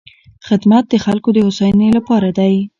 [0.47, 2.53] خدمت د خلکو د هوساینې لپاره دی.